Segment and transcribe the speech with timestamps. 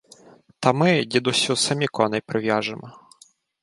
[0.59, 2.93] —Та ми, дідусю, самі коней прив'яжемо.